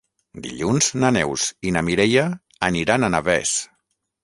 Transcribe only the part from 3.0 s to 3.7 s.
a Navès.